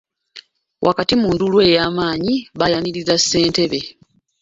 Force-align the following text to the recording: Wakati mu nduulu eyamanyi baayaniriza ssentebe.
Wakati 0.87 1.13
mu 1.21 1.27
nduulu 1.33 1.57
eyamanyi 1.69 2.33
baayaniriza 2.59 3.15
ssentebe. 3.19 3.79